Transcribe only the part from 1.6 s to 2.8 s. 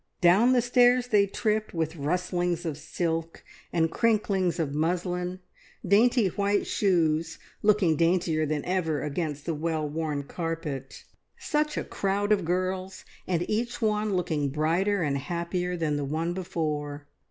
with rustlings of